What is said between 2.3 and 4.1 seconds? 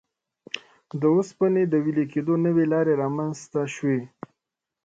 نوې لارې رامنځته شوې.